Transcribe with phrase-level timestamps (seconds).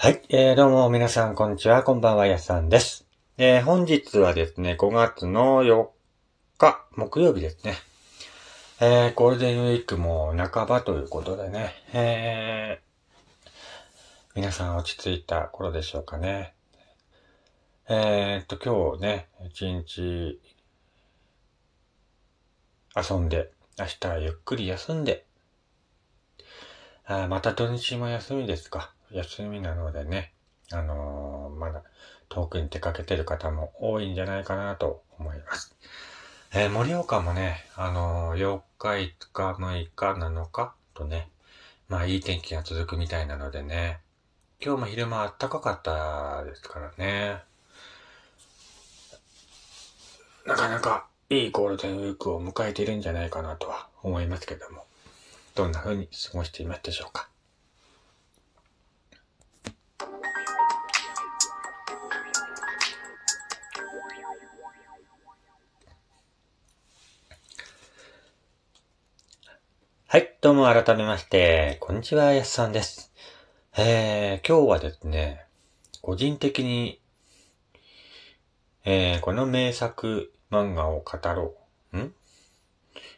[0.00, 3.04] はい、えー、どうも皆さんこんにちは、こんばんは、やすさんです。
[3.36, 5.88] えー、本日はですね、5月の4
[6.56, 7.74] 日、木曜日ですね。
[8.80, 13.50] えー、ゴールデンウィークも半ばということでね、えー、
[14.36, 16.54] 皆さん落ち着いた頃でしょうかね。
[17.88, 20.40] えーっと、今日ね、一日
[22.94, 25.26] 遊んで、明日はゆっくり休んで、
[27.04, 28.92] あまた土日も休みですか。
[29.12, 30.32] 休みなのでね、
[30.72, 31.82] あのーまだ
[32.28, 35.74] 遠くに出かけてる方も多いんじゃないかなと思います。
[36.52, 41.28] えー盛岡もね、あのー8日、5日、6日、7日とね、
[41.88, 44.00] まあいい天気が続くみたいなのでね、
[44.62, 47.42] 今日も昼間暖かかったですからね、
[50.46, 54.84] なかなかいいゴールデンウィークを迎えているんじゃないかなとは思いますけども、
[55.54, 57.28] どんな風に過ごしていますでしょうか？
[70.10, 73.12] はい、どうも改めまして、こんにちは、やすさんです。
[73.76, 75.44] えー、今日はですね、
[76.00, 76.98] 個人的に、
[78.86, 81.54] えー、この名作漫画を語ろ
[81.92, 81.98] う。
[81.98, 82.14] ん？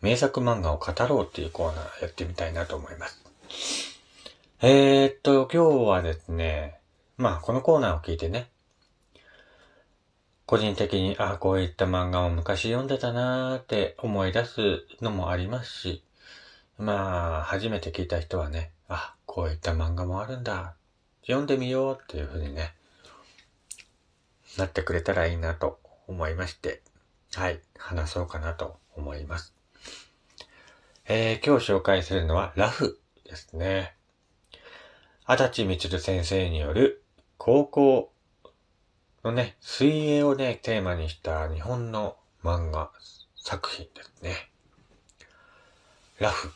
[0.00, 3.91] 名作漫画を語ろうっていうコーナーやってみたいなと思います。
[4.64, 6.78] えーっと、今日はですね、
[7.16, 8.48] まあ、このコーナーを聞いてね、
[10.46, 16.04] 個人的に、ああこういった漫画を昔読んでたなーって思い出すのもありますし、
[16.78, 20.76] まあ、初めて聞いた人はね、あ、こういった漫画もあるんだ。
[21.22, 22.72] 読んでみようっていうふうにね、
[24.58, 26.82] なってくれたらいいなと思いまして、
[27.34, 29.56] はい、話そうかなと思います。
[31.06, 33.96] えー、今日紹介するのはラフですね。
[35.24, 37.04] 足立みつる先生による
[37.38, 38.12] 高校
[39.22, 42.90] のね、水泳をね、テーマにした日本の漫画
[43.36, 44.50] 作品ですね。
[46.18, 46.52] ラフ。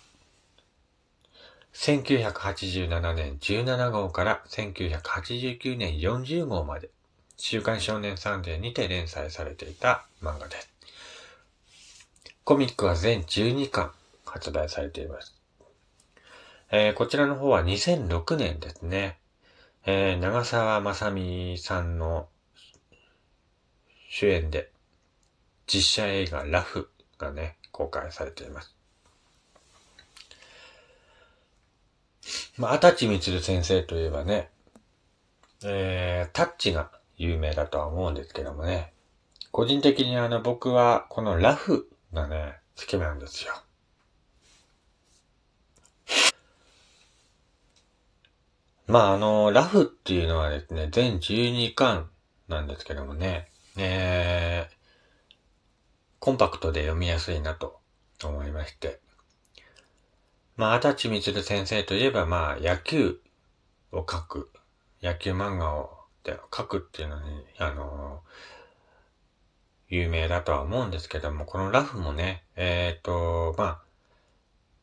[1.75, 6.91] 1987年17号から1989年40号まで、
[7.37, 10.72] 週刊少年サンデーにて連載されていた漫画です。
[12.43, 13.93] コミックは全12巻
[14.25, 15.35] 発売されています。
[16.71, 19.19] えーこちらの方は2006年ですね。
[19.84, 22.28] えー長澤まさみさんの
[24.10, 24.71] 主演で
[25.66, 28.75] 実写映画ラフがね、公開されています。
[32.56, 34.49] まあ、足立みつる先生といえばね、
[35.65, 38.93] えー、タッチが有名だとは思うんですけどもね、
[39.53, 43.55] 個人的にあの僕はこのラフがね、好きなんですよ。
[48.86, 52.08] まああの、ラフっていうのはですね、全12巻
[52.48, 54.74] なんですけどもね、えー、
[56.20, 57.80] コンパクトで読みやすいなと
[58.22, 59.00] 思いまして、
[60.56, 63.20] まあ、足立みつる先生といえば、まあ、野球
[63.92, 64.50] を描く、
[65.02, 68.20] 野球漫画をで描くっていうのに、あの
[69.88, 73.80] 有名だとは思うんですけども、このラフもね、えっ、と、まあ、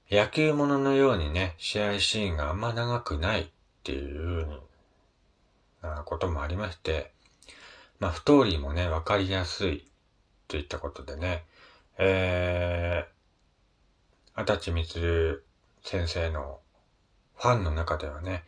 [0.09, 3.51] 野球もののようにね、試合シーンがあんま長くない。
[3.83, 4.61] っていう
[5.81, 7.11] なこともありまして、
[7.99, 9.85] まあ、ストーリーもね、わかりやすい
[10.47, 11.43] といったことでね、
[11.97, 15.45] えー、足立みつる
[15.83, 16.59] 先生の
[17.35, 18.45] ファンの中ではね、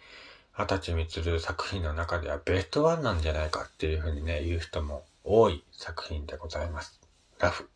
[0.53, 7.01] 足立みつる作品の中ではベストワンなんじゃないかっていうふうにね、言う人も多い作品でございます。
[7.39, 7.69] ラフ。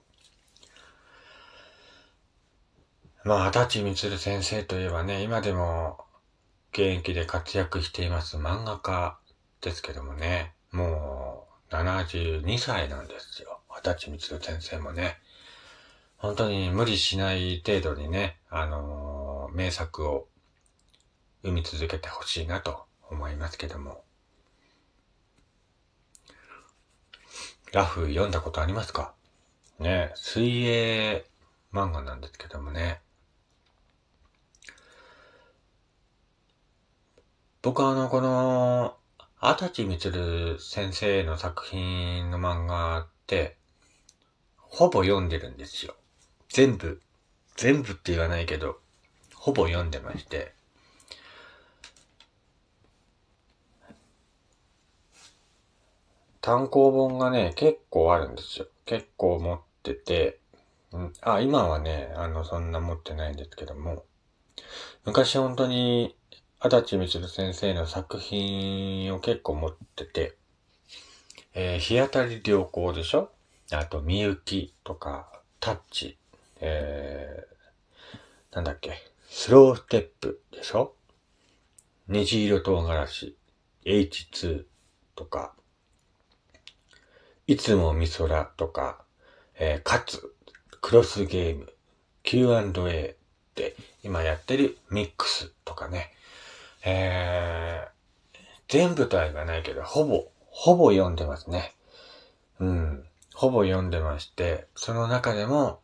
[3.26, 6.06] まあ、足立みつる先生といえばね、今でも
[6.72, 9.18] 現役で活躍しています漫画家
[9.62, 13.60] ですけどもね、もう72歳なんですよ。
[13.70, 15.18] 足立みつる先生もね。
[16.18, 20.28] 本当に無理しない程度にね、あのー名作を
[21.44, 24.04] 生み続けてほしいなと思いますけども。
[27.74, 29.14] ラフ読んだことありますか？
[29.80, 31.26] ね水泳
[31.74, 33.02] 漫画なんですけどもね。
[37.70, 38.98] 僕はあの、この、
[39.40, 43.58] 足立みつる先生の作品の漫画って、
[44.58, 45.94] ほぼ読んでるんですよ。
[46.48, 47.00] 全部、
[47.58, 48.80] 全部って言わないけど、
[49.36, 50.56] ほぼ読んでまして。
[56.42, 58.66] 単行本がね、結構あるんですよ。
[58.88, 60.40] 結構持ってて、
[60.92, 64.06] ん、あ、今はね、あの、そんな持ってないんですけども、
[65.06, 66.16] 昔本当に、
[66.62, 70.36] 足立みつる先生の作品を結構持ってて、
[71.54, 73.32] えー、日当たり良好でしょ？
[73.72, 76.18] あと、みゆきとか、タッチ、
[76.60, 78.92] えー、なんだっけ、
[79.30, 80.96] スローステップでしょ？
[82.10, 83.38] 虹色唐辛子、
[83.86, 84.66] H2
[85.16, 85.54] とか、
[87.48, 89.02] いつもみそらとか、
[89.58, 90.36] えー、かつ、
[90.82, 91.72] クロスゲーム、
[92.24, 93.16] Q&A っ
[93.56, 96.12] て今やってるミックスとかね、
[96.84, 98.38] えー、
[98.68, 101.76] 全部とは言わないけど、ほぼ、ほぼ読んでますね。
[102.60, 103.06] うん。
[103.34, 105.80] ほぼ読んでまして、その中でも、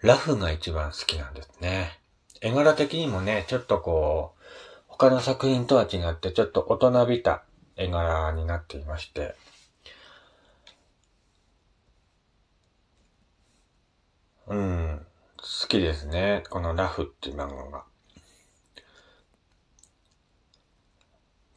[0.00, 1.98] ラフが一番好きなんですね。
[2.40, 4.42] 絵柄的にもね、ちょっとこう、
[4.86, 7.42] 他の作品とは違って、ちょっと大人びた
[7.76, 9.34] 絵柄になっていまして、
[14.46, 15.06] うん、
[15.36, 16.42] 好きですね。
[16.48, 17.84] このラフっていう漫画が。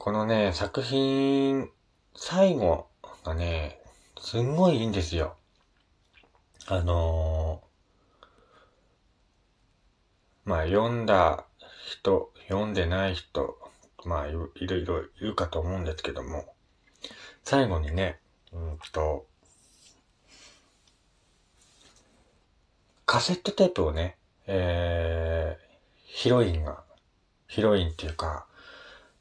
[0.04, 1.70] このね、作品、
[2.16, 2.88] 最後
[3.24, 3.80] がね、
[4.20, 5.36] すんごいいいんですよ。
[6.66, 11.46] あのー、まあ、読んだ
[11.86, 13.60] 人、読んでない人、
[14.04, 16.52] まあ、いろいろいるかと思うんですけども、
[17.44, 18.18] 最後にね、
[18.52, 19.28] うんと、
[23.06, 24.18] カセットテープをね、
[24.48, 25.64] えー、
[26.06, 26.82] ヒロインが、
[27.48, 28.48] ヒロインっていうか、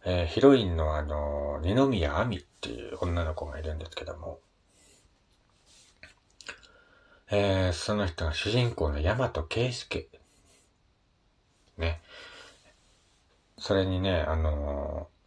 [0.05, 4.41] えー、ヒロインのあの、二宮亜美っていう女の子がいるんですけども、
[7.31, 10.09] えー、その人が主人公の大和圭介。
[11.77, 12.01] ね。
[13.57, 15.21] それにね、あのー、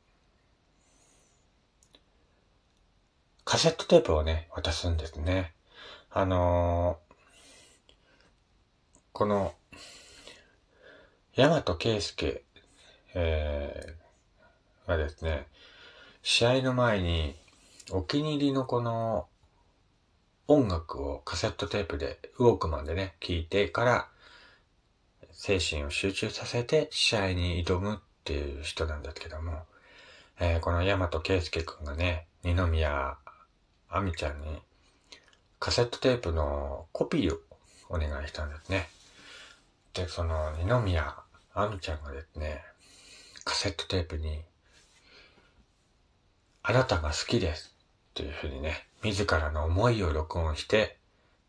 [3.45, 5.53] カセットテープをね、渡すんですね。
[6.09, 7.13] あのー、
[9.13, 9.53] この、
[11.37, 12.43] 大和圭介、
[13.13, 14.02] えー、
[14.87, 15.47] がですね、
[16.21, 17.35] 試合の前に、
[17.91, 19.27] お気に入りのこの
[20.47, 24.07] 音楽をカセットテープで、ウォークマンでね、聴いてから、
[25.31, 29.63] 精神を集中させて試合に挑むっていう人なんですけども、
[30.39, 33.17] えー、この大和圭介くんがね、二宮
[33.89, 34.61] 亜美ちゃんに
[35.59, 37.39] カセットテープのコピーを
[37.89, 38.89] お願いしたんですね。
[39.93, 41.15] で、その二宮
[41.53, 42.63] 亜美ちゃんがですね、
[43.43, 44.43] カセットテープに、
[46.65, 47.75] あなたが好きです
[48.11, 50.97] っていうふうにね、自らの思いを録音して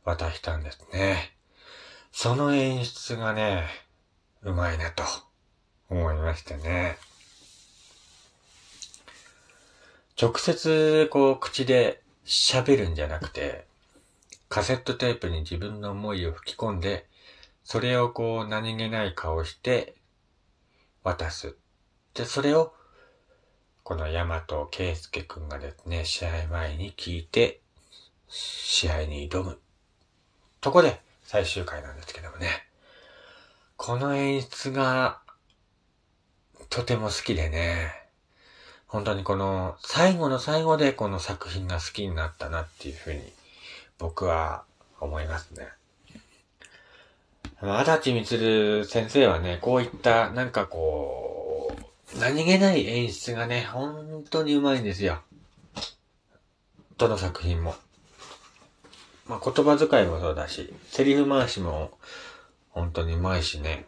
[0.05, 1.37] 渡したんですね。
[2.11, 3.65] その演出がね、
[4.43, 5.05] うまいなと
[5.89, 6.97] 思いましてね。
[10.21, 13.67] 直接こう口で喋るんじゃなくて、
[14.49, 17.07] カセットテープに自分の思いを吹き込んで、
[17.63, 19.95] それをこう何気ない顔して
[21.05, 21.57] 渡す。
[22.15, 22.75] で、それを
[23.85, 27.61] この大和圭介くんがですね、試合前に聞いて、
[28.29, 29.59] 試合に挑む。
[30.63, 32.49] とこで最終回なんですけどもね。
[33.77, 35.21] この演出が
[36.71, 37.93] とても好きでね、
[38.87, 43.21] 本当にこの最後の最後でこの作品が好きになったなっていうふうに
[43.99, 44.65] 僕は
[44.99, 45.69] 思いますね。
[47.61, 51.34] 足立みつる先生はね、こういったなんかこう、
[52.19, 55.23] 何気ない演出がね、本当にうまいんですよ。
[56.96, 57.75] どの作品も。
[59.27, 61.91] まあ、言葉遣いもそうだし、セリフ回しも
[62.70, 63.87] 本当にうまいしね。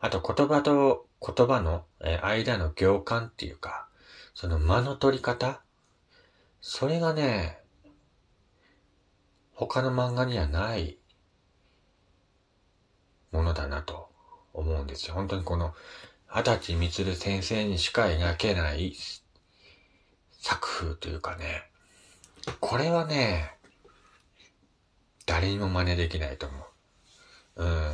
[0.00, 1.84] あと言葉と言葉の、
[2.22, 3.88] 間の行間っていうか、
[4.34, 5.60] その間の取り方
[6.68, 7.60] それがね、
[9.54, 10.98] 他の漫画にはない
[13.30, 14.10] ものだなと
[14.52, 15.14] 思うんですよ。
[15.14, 15.74] 本当にこの、
[16.28, 18.94] 足立みつる先生にしか描けない
[20.40, 21.70] 作風というかね、
[22.60, 23.56] これはね、
[25.26, 26.56] 誰にも真似できないと思
[27.56, 27.64] う。
[27.64, 27.92] うん。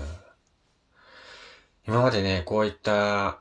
[1.86, 3.40] 今までね、こういった、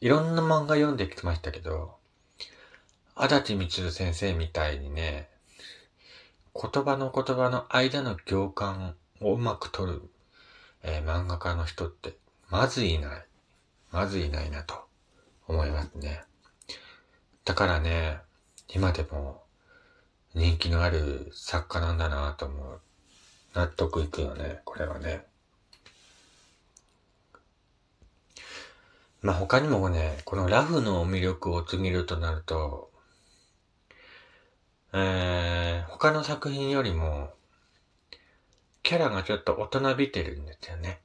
[0.00, 1.96] いろんな漫画読んできましたけど、
[3.16, 5.28] 足立みつる先生みたいにね、
[6.54, 10.02] 言葉の言葉の間の行間をうまく取る、
[10.82, 12.16] えー、漫画家の人って、
[12.48, 13.27] まずいない。
[13.90, 14.86] まずいないなと
[15.46, 16.22] 思いますね。
[17.44, 18.18] だからね、
[18.68, 19.42] 今でも
[20.34, 22.80] 人気のある作家なんだなと思う。
[23.54, 25.24] 納得いくよね、これはね。
[29.20, 32.90] まあ他にもね、このラフの魅力を告げるとなると、
[34.92, 37.30] えー、他の作品よりも、
[38.82, 41.00] キャラがちょっと大人びてるんですよね。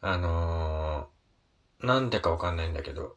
[0.00, 1.15] あのー、
[1.80, 3.16] なんでかわかんないんだけど、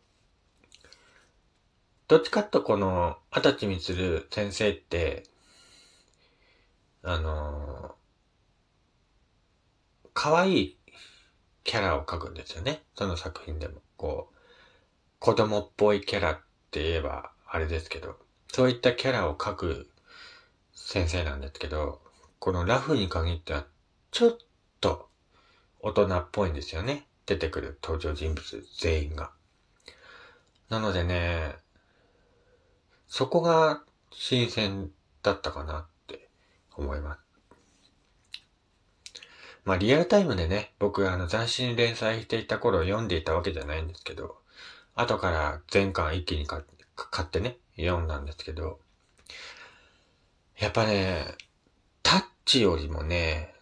[2.07, 5.23] どっちかとこの、あたちみつる先生って、
[7.03, 10.77] あのー、可愛い
[11.63, 12.81] キャラを描くんですよね。
[12.95, 13.81] その作品でも。
[13.95, 14.35] こう、
[15.19, 16.39] 子供っぽいキャラっ
[16.71, 18.17] て言えばあれですけど、
[18.51, 19.89] そういったキャラを描く
[20.73, 22.01] 先生なんですけど、
[22.39, 23.65] このラフに限っては、
[24.11, 24.37] ちょっ
[24.81, 25.09] と
[25.81, 27.05] 大人っぽいんですよね。
[27.29, 29.29] 出てくる登場人物全員が。
[30.67, 31.55] なのでね、
[33.07, 34.89] そこが新鮮
[35.21, 36.27] だったかなって
[36.75, 37.19] 思います。
[39.63, 44.37] まあリアルタイムでね、僕あの雑誌に連載していた頃読んでいたわけじゃないんですけど、
[44.95, 48.79] 後から全巻一気に買ってね、読んだんですけど、
[50.57, 51.35] やっぱね、
[52.01, 53.53] タッチよりもね、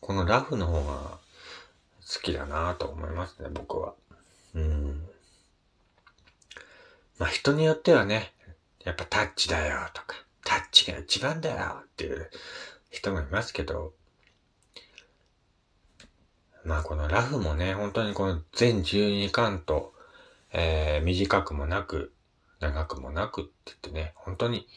[0.00, 1.21] このラフの方が
[2.14, 3.94] 好きだなと思いますね、僕は。
[4.54, 5.08] うん。
[7.18, 8.32] まあ人によってはね、
[8.84, 12.30] やっぱタッチだよとか、タッチが一番だよっていう
[12.90, 13.94] 人もいますけど、
[16.64, 19.94] まあこのラフもね、本当にこの全12巻と、
[20.52, 22.12] えー、短くもなく、
[22.60, 24.68] 長くもなくって言ってね、本当に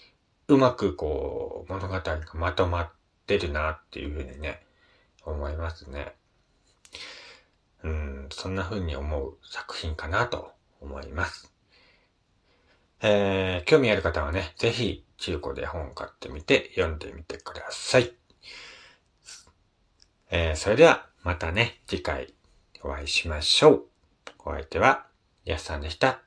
[0.48, 2.90] うまくこう、物語がまとまっ
[3.28, 4.66] てるなっていうふうにね、
[5.26, 6.14] 思いますね。
[7.86, 10.52] うん、そんな風に思う作品かなと
[10.82, 11.54] 思います。
[13.02, 18.12] えー、興味ある方はね、ぜひ中古で本を買ってみて読んでみてください。
[20.32, 22.34] えー、それではまたね、次回
[22.82, 23.86] お会いしましょう。
[24.40, 25.06] お相手は、
[25.44, 26.25] やすさんでした。